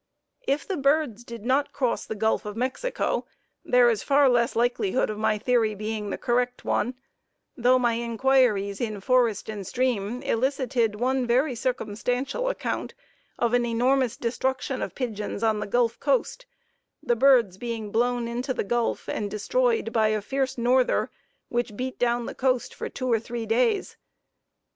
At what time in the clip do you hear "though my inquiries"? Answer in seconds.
7.55-8.81